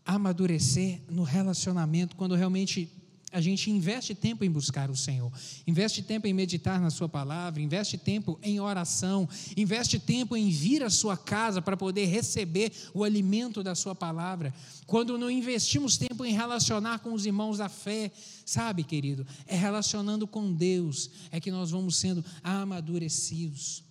[0.04, 2.90] amadurecer no relacionamento quando realmente
[3.32, 5.32] a gente investe tempo em buscar o Senhor,
[5.66, 9.26] investe tempo em meditar na Sua palavra, investe tempo em oração,
[9.56, 14.52] investe tempo em vir à sua casa para poder receber o alimento da Sua palavra.
[14.86, 18.10] Quando não investimos tempo em relacionar com os irmãos da fé,
[18.44, 23.82] sabe, querido, é relacionando com Deus, é que nós vamos sendo amadurecidos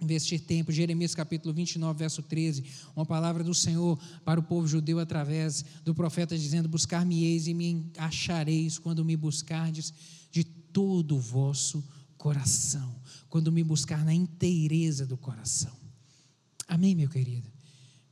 [0.00, 0.72] investir tempo.
[0.72, 2.64] Jeremias capítulo 29, verso 13,
[2.94, 7.90] uma palavra do Senhor para o povo judeu através do profeta dizendo: Buscar-me-eis e me
[7.96, 9.92] achareis quando me buscardes
[10.30, 11.84] de todo o vosso
[12.18, 12.94] coração,
[13.28, 15.72] quando me buscar na inteireza do coração.
[16.66, 17.53] Amém, meu querido.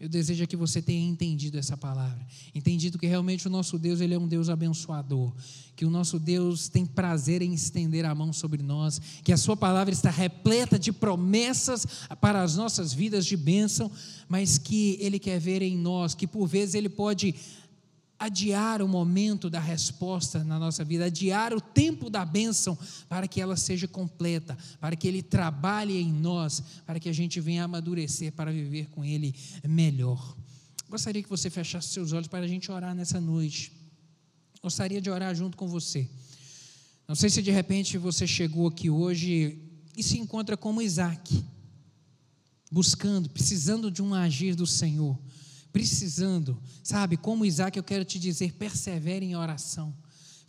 [0.02, 4.14] Eu desejo que você tenha entendido essa palavra, entendido que realmente o nosso Deus ele
[4.14, 5.32] é um Deus abençoador,
[5.76, 9.56] que o nosso Deus tem prazer em estender a mão sobre nós, que a sua
[9.56, 11.86] palavra está repleta de promessas
[12.20, 13.92] para as nossas vidas de bênção,
[14.28, 17.36] mas que ele quer ver em nós, que por vezes ele pode
[18.22, 23.40] adiar o momento da resposta na nossa vida, adiar o tempo da bênção para que
[23.40, 28.32] ela seja completa, para que Ele trabalhe em nós, para que a gente venha amadurecer
[28.32, 29.34] para viver com Ele
[29.66, 30.36] melhor.
[30.88, 33.72] Gostaria que você fechasse seus olhos para a gente orar nessa noite.
[34.62, 36.08] Gostaria de orar junto com você.
[37.08, 39.58] Não sei se de repente você chegou aqui hoje
[39.96, 41.44] e se encontra como Isaac,
[42.70, 45.18] buscando, precisando de um agir do Senhor
[45.72, 47.16] precisando, sabe?
[47.16, 49.94] Como Isaac, eu quero te dizer, persevere em oração.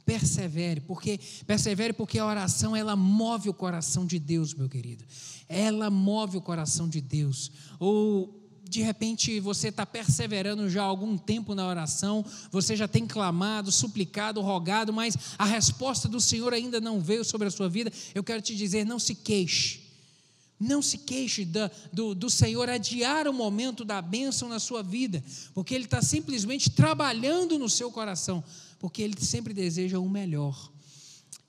[0.05, 1.17] Persevere, porque
[1.47, 5.05] persevere porque a oração ela move o coração de Deus, meu querido.
[5.47, 7.49] Ela move o coração de Deus.
[7.79, 13.07] Ou de repente você está perseverando já há algum tempo na oração, você já tem
[13.07, 17.91] clamado, suplicado, rogado, mas a resposta do Senhor ainda não veio sobre a sua vida.
[18.13, 19.82] Eu quero te dizer, não se queixe.
[20.63, 25.21] Não se queixe da, do, do Senhor adiar o momento da bênção na sua vida,
[25.53, 28.41] porque Ele está simplesmente trabalhando no seu coração,
[28.79, 30.71] porque Ele sempre deseja o melhor.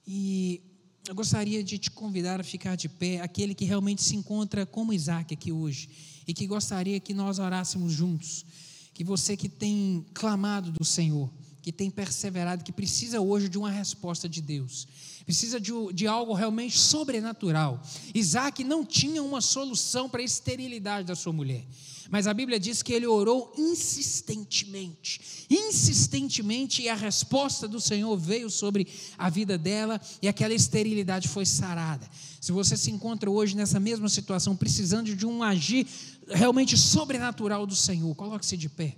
[0.04, 0.60] E
[1.06, 4.92] eu gostaria de te convidar a ficar de pé, aquele que realmente se encontra como
[4.92, 5.88] Isaac aqui hoje,
[6.26, 8.44] e que gostaria que nós orássemos juntos,
[8.92, 11.30] que você que tem clamado do Senhor,
[11.62, 14.88] que tem perseverado, que precisa hoje de uma resposta de Deus
[15.24, 17.82] precisa de, de algo realmente sobrenatural.
[18.14, 21.64] Isaac não tinha uma solução para a esterilidade da sua mulher.
[22.10, 28.50] Mas a Bíblia diz que ele orou insistentemente, insistentemente, e a resposta do Senhor veio
[28.50, 32.08] sobre a vida dela, e aquela esterilidade foi sarada.
[32.40, 35.86] Se você se encontra hoje nessa mesma situação, precisando de um agir
[36.28, 38.96] realmente sobrenatural do Senhor, coloque-se de pé.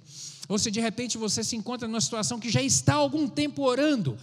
[0.49, 3.63] Ou se de repente você se encontra numa situação que já está há algum tempo
[3.63, 4.19] orando,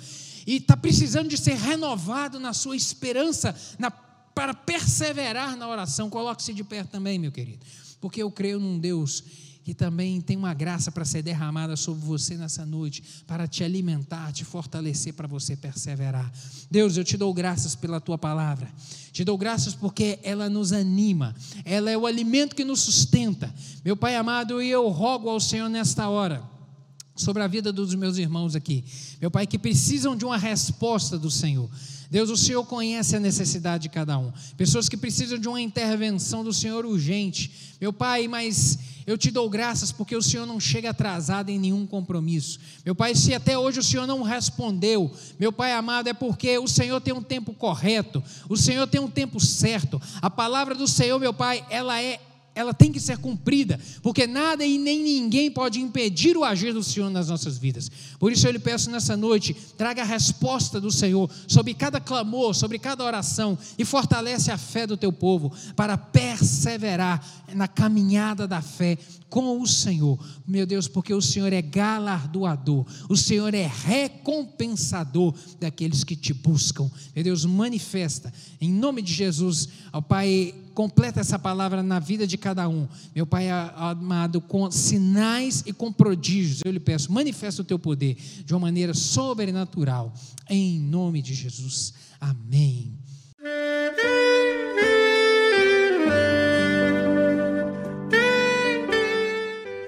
[0.45, 6.53] e está precisando de ser renovado na sua esperança, na, para perseverar na oração, coloque-se
[6.53, 7.65] de pé também, meu querido,
[8.01, 9.23] porque eu creio num Deus
[9.63, 14.33] que também tem uma graça para ser derramada sobre você nessa noite, para te alimentar,
[14.33, 16.29] te fortalecer, para você perseverar.
[16.69, 18.69] Deus, eu te dou graças pela tua palavra,
[19.13, 21.33] te dou graças porque ela nos anima,
[21.63, 23.53] ela é o alimento que nos sustenta.
[23.85, 26.52] Meu Pai amado, e eu rogo ao Senhor nesta hora
[27.15, 28.83] sobre a vida dos meus irmãos aqui,
[29.21, 31.69] meu Pai, que precisam de uma resposta do Senhor.
[32.13, 34.31] Deus, o Senhor conhece a necessidade de cada um.
[34.55, 37.75] Pessoas que precisam de uma intervenção do Senhor urgente.
[37.81, 41.87] Meu Pai, mas eu te dou graças porque o Senhor não chega atrasado em nenhum
[41.87, 42.59] compromisso.
[42.85, 46.67] Meu Pai, se até hoje o Senhor não respondeu, meu Pai amado, é porque o
[46.67, 49.99] Senhor tem um tempo correto, o Senhor tem um tempo certo.
[50.21, 52.19] A palavra do Senhor, meu Pai, ela é
[52.55, 56.83] ela tem que ser cumprida, porque nada e nem ninguém pode impedir o agir do
[56.83, 57.89] Senhor nas nossas vidas.
[58.19, 62.53] Por isso eu lhe peço nessa noite, traga a resposta do Senhor sobre cada clamor,
[62.53, 67.25] sobre cada oração e fortalece a fé do teu povo para perseverar
[67.55, 68.97] na caminhada da fé
[69.29, 70.19] com o Senhor.
[70.45, 76.87] Meu Deus, porque o Senhor é galardoador, o Senhor é recompensador daqueles que te buscam.
[77.15, 78.31] Meu Deus, manifesta
[78.61, 82.87] em nome de Jesus, ao Pai, completa essa palavra na vida de cada um.
[83.15, 88.15] Meu Pai amado, com sinais e com prodígios, eu lhe peço, manifesta o teu poder
[88.43, 90.13] de uma maneira sobrenatural,
[90.49, 91.93] em nome de Jesus.
[92.19, 92.97] Amém.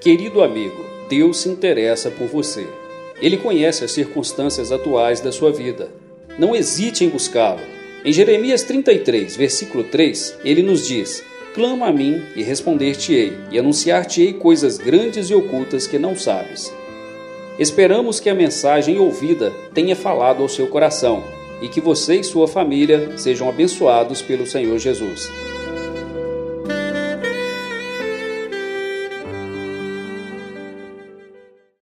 [0.02, 2.68] Querido amigo, Deus se interessa por você.
[3.20, 5.90] Ele conhece as circunstâncias atuais da sua vida.
[6.38, 7.75] Não hesite em buscá-lo.
[8.06, 11.24] Em Jeremias 33, versículo 3, ele nos diz:
[11.56, 16.72] Clama a mim e responder-te-ei, e anunciar-te-ei coisas grandes e ocultas que não sabes.
[17.58, 21.24] Esperamos que a mensagem ouvida tenha falado ao seu coração
[21.60, 25.28] e que você e sua família sejam abençoados pelo Senhor Jesus.